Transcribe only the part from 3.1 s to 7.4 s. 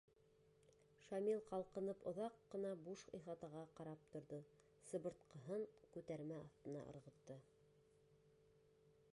ихатаға ҡарап торҙо, сыбыртҡыһын күтәрмә аҫтына ырғытты.